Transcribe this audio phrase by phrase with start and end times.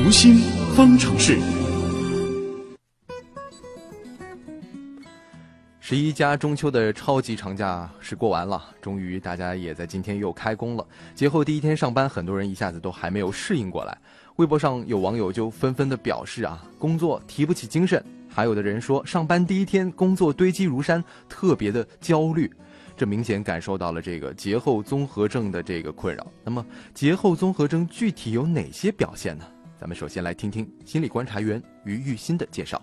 [0.00, 0.36] 读心
[0.76, 1.40] 方程式。
[5.80, 10.86] 十一加中秋的超级长假是过完了，终于大家也在今天又开工了。
[11.16, 13.98] 节后第一天上班，很多人一下子都还没有适应过来。
[14.36, 22.48] 微博上有网友就纷纷的表示啊，工作提不起精神；还有的人说，上班第一天工作堆积如山，特别的焦虑。
[22.96, 26.24] 这明显感受到了这个节后综合症的这个困扰。
[26.44, 29.44] 那么，节后综合症具体有哪些表现呢？
[29.80, 32.80] 咱们首先来听听心理观察员于玉新的介绍。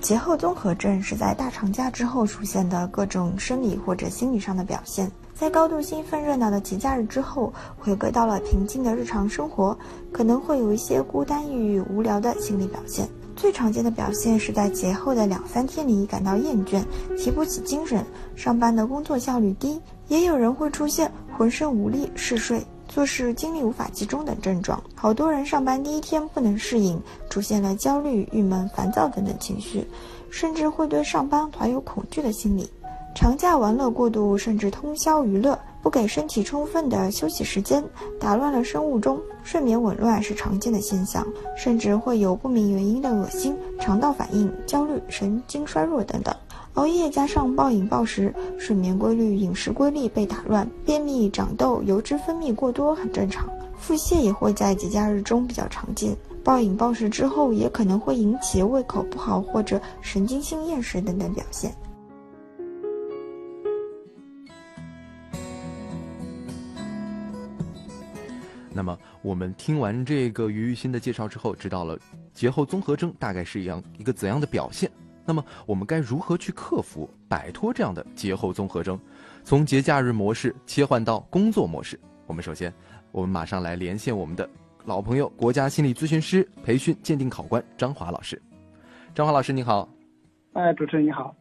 [0.00, 9.74] 节后综合症是在大长假之后出现的各种生理或者心理上的表现，在高度兴奋热闹的节假日之后，回归到了平静的日常生活，
[10.12, 13.08] 可能会有一些孤单、抑郁、无聊的心理表现。
[13.36, 16.82] 最常见的表现是在节后的两三天里感到厌倦、
[17.16, 22.64] 提不起精神、上班的工作效率低，也有人会出现浑身无力、嗜睡。
[22.86, 29.84] 做事精力无法集中等症状，好多人上班第一天不能适应，出现了焦虑、郁闷、烦躁等等情绪，
[30.30, 32.70] 甚至会对上班怀有恐惧的心理。
[33.14, 37.82] 长假玩乐过度，甚至通宵娱乐，不给身体充分的休息时间，
[38.18, 41.24] 打乱了生物钟，睡眠紊乱是常见的现象，
[41.56, 46.34] 甚至会有不明原因的恶心、肠道反应、焦虑、神经衰弱等等。
[46.74, 53.48] 熬夜加上暴饮暴食，睡眠规律、饮食规律被打乱，便秘、长痘、油脂分泌过多很正常。
[53.78, 56.16] 腹泻也会在节假日中比较常见。
[56.42, 61.72] 暴饮暴食之后，也可能会引起胃口不好或者神经性厌食等等表现。
[68.76, 71.96] 那么，我们听完这个于玉新的介绍之后，知道了
[72.32, 74.90] 节后综合征大概是一样一个怎样的表现。
[75.24, 78.98] 那么我们该如何去克服、摆脱这样的节后综合征，
[79.44, 81.98] 从节假日模式切换到工作模式？
[82.26, 82.74] 我们首先，
[83.12, 84.48] 我们马上来连线我们的
[84.84, 88.42] 老朋友、国家心理咨询师培训鉴定考官张华老师。
[89.14, 89.88] 张华老师，你好。
[90.54, 91.34] 哎，主持人你好。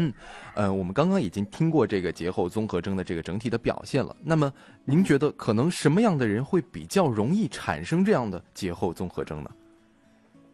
[0.00, 0.12] 嗯，
[0.54, 4.14] 呃，我们刚刚已经听过这个节后综合征的这个整体的表现了。
[4.24, 4.52] 那么，
[4.84, 9.50] 您觉得可能什么样的人会比较容易产生这样的节后综合征呢？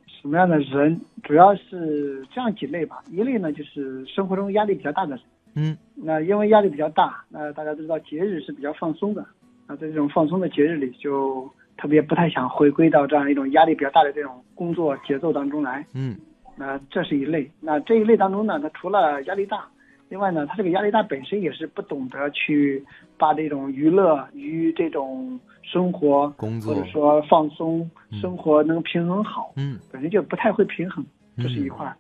[0.06, 3.04] 什么样的人，主要是这样几类吧。
[3.10, 5.20] 一类呢，就是生活中压力比较大的人。
[5.56, 9.24] 嗯，那因为压力比较大，那大家都知道节日是比较放松的。
[9.66, 11.46] 那在这种放松的节日里，就
[11.76, 15.86] 特别不太想回归到这样一种压力比较大的这种工作节奏当中来。
[15.92, 16.16] 嗯，
[16.56, 17.50] 那这是一类。
[17.60, 19.66] 那这一类当中呢，他除了压力大，
[20.08, 22.84] 另外呢，他这个压力大本身也是不懂得去
[23.16, 25.38] 把这种娱乐与这种。
[25.66, 26.74] 生活工作。
[26.74, 31.02] 或者说放松生活能平衡好，嗯，本身就不太会平衡，
[31.38, 31.86] 这是一块。
[31.86, 31.96] 儿。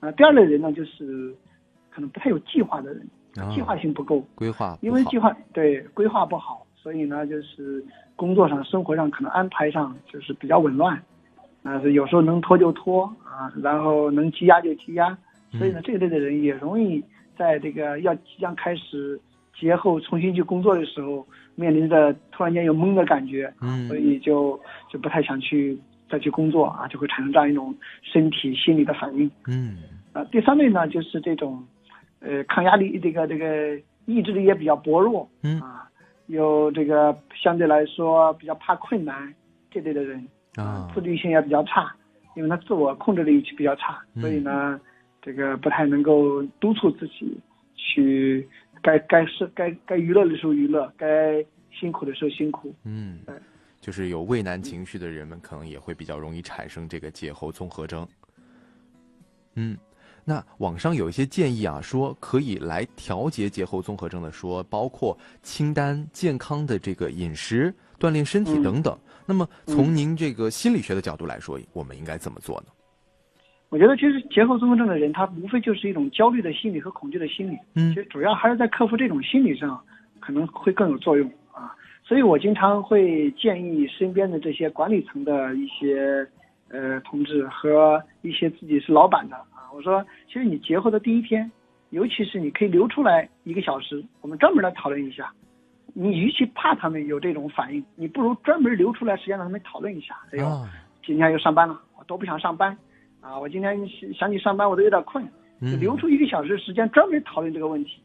[0.00, 1.32] 啊，第二类人呢，就是
[1.88, 3.08] 可能不太有计划的人，
[3.54, 7.82] 计划性不够，规划因为计划对规划不好，所以呢，就是
[8.16, 11.00] 工作上、生活上可能安排上就是比较紊乱，
[11.66, 15.18] 啊，是有时候能拖就拖啊，然后能积压就积压，
[15.58, 17.02] 所以呢，这一类的人也容易
[17.36, 19.20] 在这个要即将开始
[19.58, 21.26] 节后重新去工作的时候。
[21.58, 24.60] 面临着突然间有懵的感觉，嗯，所以就
[24.90, 25.74] 就不太想去
[26.06, 29.78] 再去工作啊，就会产生这样一种身体心理的反应，嗯，
[30.12, 31.64] 啊，第三类呢就是这种，
[32.20, 35.58] 呃，抗压力这个这个意志力也比较薄弱，嗯。
[35.62, 35.88] 啊，
[36.26, 39.32] 有这个相对来说比较怕困难
[39.70, 41.94] 这类的人啊，自律性也比较差，
[42.34, 44.80] 因为他自我控制力比较差，所以呢，
[45.22, 47.38] 这个不太能够督促自己
[47.74, 48.48] 去。
[48.82, 52.72] 该该是该该娱乐的时候娱乐，该辛苦的时候辛苦。
[52.84, 53.18] 嗯，
[53.80, 58.06] 就是有畏难情绪的人们，可能也会比较容易产生这个节后综合征。
[59.54, 59.76] 嗯，
[60.24, 68.96] 那网上有一些建议啊，说可以来调节节后综合征的，说包括清单、健康的这个饮食、锻炼身体等等。
[69.26, 72.66] 那么从您这个心理学的角度来说，我们应该怎么做呢？
[73.68, 77.56] 我觉得其实节后综合症的人，他无非就是一种焦虑的心理和恐惧的心理。
[77.74, 79.80] 嗯，其实主要还是在克服这种心理上，
[80.20, 81.74] 可能会更有作用啊。
[82.04, 86.24] 所以我经常会建议身边的这些管理层的一些
[86.68, 91.50] 呃同志和一些自己是老板的啊，我说，其实你节后的第一天，
[91.90, 95.32] 尤其是你可以留出来一个小时，我们专门来讨论一下。
[95.98, 100.14] 你与其怕他们有这种反应，你不如专门留出来时间让他们讨论一下。
[100.30, 100.66] 哎呦，
[101.02, 102.76] 今天又上班了，我都不想上班。
[103.22, 103.74] 啊，我今天
[104.14, 105.26] 想起上班，我都有点困，
[105.62, 107.98] 就留出一个小时时间专门讨论这个问题，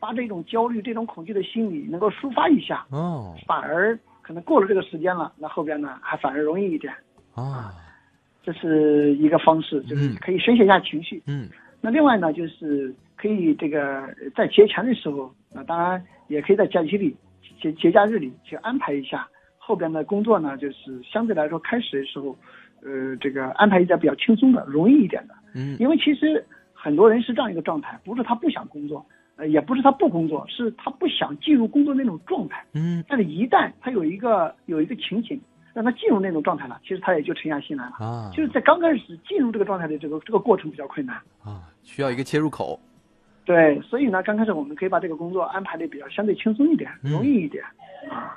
[0.00, 2.84] 把这种焦虑、这种恐惧的心理能够抒发一下。
[2.90, 6.92] 哦，反而可能过了这个时间了，那后边呢还反而容易一点。
[7.36, 7.72] 啊，
[8.42, 11.22] 这是一个方式，就是可以宣泄一下情绪。
[11.28, 11.48] 嗯，
[11.80, 17.16] 那另外呢，就是可以这个在节前的时候，那当然也可以在假期里
[17.60, 22.36] 节节假日里去安排一下后边的工作呢，就是相对来说开始的时候，
[22.82, 25.34] 呃，这个安排一下比较轻松的、容易一点的。
[25.54, 29.04] 嗯因为其实很多人是这样一个状态，不是他不想工作，
[29.36, 32.64] 呃，也不是他不工作，是他不想进入工作那种状态。
[32.74, 35.40] 嗯但是，一旦他有一个有一个情景
[35.72, 37.92] 让他进入那种状态了，其实他也就沉下心来了。
[37.98, 41.16] 啊就是在刚开始进入这个状态的这个这个过程比较困难。
[41.42, 42.78] 啊，需要一个切入口。
[43.46, 47.64] 对，所以呢，刚开始我们可以把这个工作安排的比较相对轻松一点，嗯容易一点
[48.10, 48.36] 啊。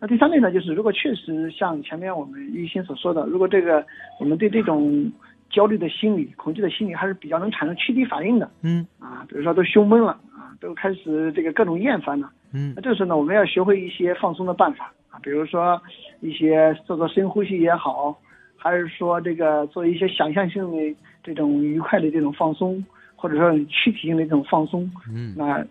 [0.00, 3.84] 那第三类呢，就是如果确实像前面我们一心所说的，如果这个
[4.18, 5.12] 我们对这种
[5.50, 15.80] 焦虑的心理、恐惧的心理还是比较能产生躯体反应的嗯啊，比如说都胸闷了啊，都开始这个各种厌烦了，嗯那这时候呢，我们要学会一些放松的办法啊，比如说
[16.20, 18.18] 一些做做深呼吸也好，
[18.56, 22.84] 还是说这个做一些想象性的这种愉快的这种放松，
[23.16, 25.34] 或者说躯体性的这种放松，嗯。
[25.36, 25.66] 那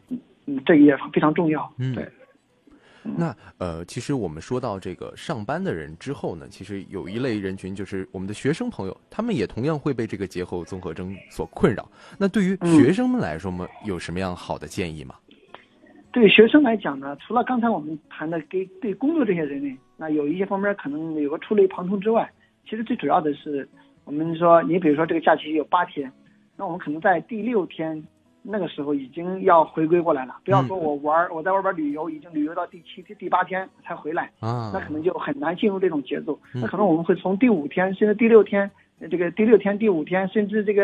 [0.48, 1.74] 嗯，这个也非常重要。
[1.78, 2.08] 嗯对，
[3.02, 11.90] 那呃，其实我们说到这个上班的人之后呢，其实有一类人群就是我们的学生朋友，他们也同样会被这个节后综合征所困扰。
[12.20, 15.16] 那对于嗯学生们来说嘛，有什么样好的建议吗？
[16.12, 22.32] 对学生来讲呢，除了刚才我们谈的给对工作这些人呢，那有一些方面可能有个触类旁通之外，
[22.70, 23.68] 其实最主要的是，
[24.04, 26.12] 我们说你比如说这个假期有八天，
[26.58, 28.02] 那我们可能在第六天
[28.42, 36.40] 那个时候已经要回归过来了，不要说我玩儿我在外边旅游，已经旅游到第七第八天才回来，啊，那可能就很难进入这种节奏。
[36.54, 38.70] 嗯那可能我们会从第五天甚至第六天，
[39.00, 40.84] 呃这个第六天、第五天，甚至这个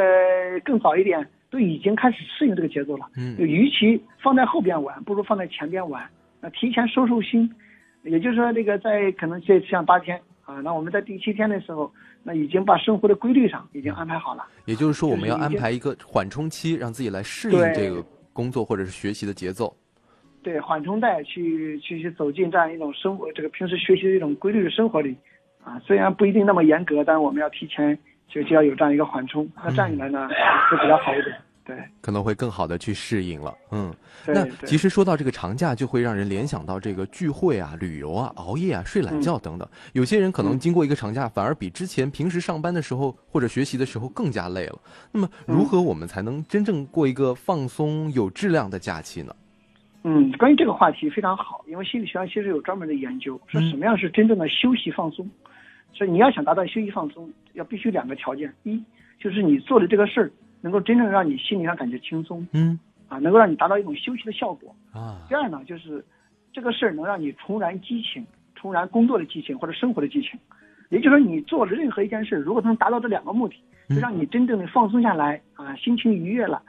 [0.66, 3.06] 更早一点，都已经开始适应这个节奏了。
[3.16, 6.04] 嗯就与其放在后边玩，不如放在前边玩。
[6.42, 7.48] 那提前收收心，
[8.04, 10.20] 也就是说，这个在可能这像八天
[10.52, 11.90] 啊，那我们在第七天的时候，
[12.24, 14.46] 那已经把生活的规律上已经安排好了。
[14.66, 18.04] 也就是说，我们要安排一个缓冲期，让自己来适应这个
[18.34, 19.74] 工作或者是学习的节奏。
[20.44, 25.16] 对，缓冲带去去去走进这样一种生活，这个平时学习的一种规律的生活里，
[25.64, 30.28] 啊，虽然不一定那么严格，但是我们要提前就就要有这样一个缓冲，那这样一来呢，
[30.70, 31.34] 就比较好一点。
[31.64, 33.56] 对，可能会更好的去适应了。
[33.72, 33.94] 嗯，
[34.26, 39.68] 那其实说到这个长假，就会让人联想到这个聚会啊、旅游啊、熬夜啊、睡懒觉等等。
[39.94, 44.80] 有些人可能嗯经过一个长假，反而比之前平时上班的时候或者学习的时候更加累了。
[45.12, 49.36] 那么，嗯如何我们才能真正过一个放松、有质量的假期呢？
[50.04, 55.30] 嗯，关于这个话题非常好，因为心理学上其实有专门的研究，说嗯什么样是真正的休息放松。
[55.94, 58.84] 所以你要想达到休息放松，要必须两个条件：一
[59.20, 60.32] 就是你做的这个事儿
[60.62, 62.80] 能够真正让你心理上感觉轻松嗯
[63.10, 64.74] 啊，能够让你达到一种休息的效果。
[64.94, 66.04] 啊第二呢，就是
[66.54, 68.26] 这个事儿能让你重燃激情，
[68.56, 70.40] 重燃工作的激情或者生活的激情。
[70.90, 73.56] 也就是说，你做了任何一件事，如果能达到这两个目的，
[73.90, 76.62] 就让你真正的放松下来啊，心情愉悦了，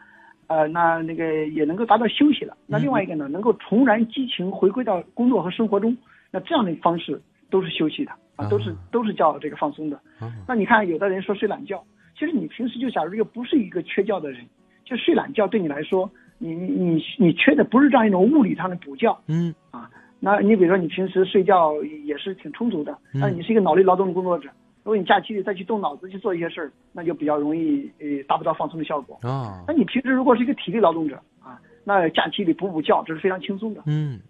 [0.46, 2.56] 呃，那那个也能够达到休息了。
[2.66, 5.96] 那另外一个呢，能够重燃激情，回归到工作和生活中，
[6.30, 9.96] 那这样的方式都是休息的啊，都是啊都是叫这个放松的。
[10.20, 11.82] 啊那你看，有的人说睡懒觉，
[12.22, 14.46] 其实你平时就假如又不是一个缺觉的人，
[14.84, 16.08] 就睡懒觉对你来说，
[16.38, 19.90] 你你你你缺的不是这样一种物理上的补觉，嗯啊
[20.20, 24.48] 那你比如说你平时睡觉也是挺充足的，嗯但是你是一个脑力劳动的工作者，
[24.84, 29.18] 如果你假期里再去动脑子去做一些事儿，那就比较容易呃达不到放松的效果。
[29.28, 33.82] 啊那你平时如果是一个体力劳动者啊，那假期里补补觉这是非常轻松的。
[33.86, 34.20] 嗯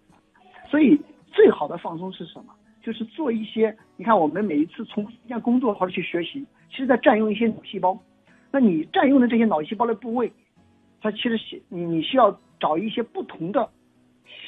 [0.70, 0.98] 所以
[1.30, 2.54] 最好的放松是什么？
[2.82, 7.98] 就是做一些，你看我们每一次从一件工作或者去学习，其实在占用一些脑细胞。
[8.50, 10.30] 那你占用的这些脑细胞的部位，
[11.00, 13.68] 它其实是你你需要找一些不同的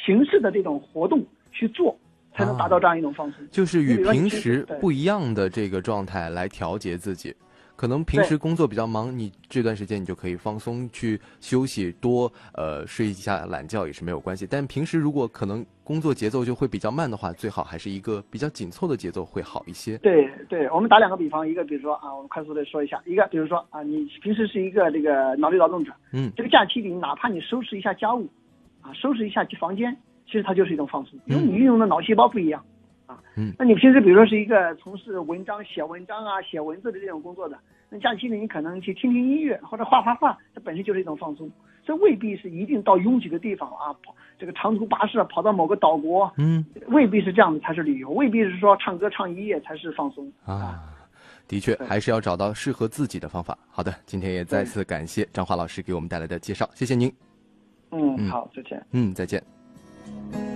[0.05, 1.97] 形式的这种活动去做，
[2.33, 3.47] 才能达到这样一种放松。
[3.51, 7.35] 就是与平时不一样的这个状态来调节自己。
[7.77, 14.47] 可能平时工作比较忙，你这段时间你就可以放松去休息，多呃睡一下懒觉也是没有关系。
[14.49, 19.99] 但平时如果可能工作节奏就会比较慢的话，最好还是一个比较紧凑的节奏会好一些。
[19.99, 28.29] 对对，我们打两个比方，一个比如说啊，我们快速的说一下，一个比如说啊，你平时是一个这个脑力劳动者，嗯这个假期里哪怕你收拾一下家务，
[28.81, 29.95] 啊，收拾一下房间，
[30.27, 32.65] 其实它就是一种放松，因为你运用的脑细胞不一样，
[33.15, 41.51] 啊，嗯那你平时比如说是一个从事文章、写文章啊、写文字的这种工作的，那假期里你可能去听听音乐或者画画画，这本身就是一种放松，
[41.85, 50.83] 这未必是一定到拥挤的地方啊，跑这个长途跋涉跑到某个岛国，嗯未必是这样的才是旅游，未必是说唱歌唱一夜才是放松啊，
[51.47, 53.57] 的确还是要找到适合自己的方法。
[53.71, 57.13] 好的，今天也再次感谢张华老师给我们带来的介绍，谢谢您。
[57.91, 58.87] 嗯，嗯好，再见。
[58.91, 59.41] 嗯，再见。《